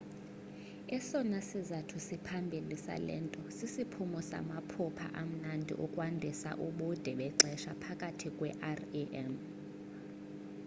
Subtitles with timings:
[0.97, 9.33] esona sizathu siphambili sale nto sisiphumo samaphupha amnandi okwandisa ubude bexesha phakathi kwe-rem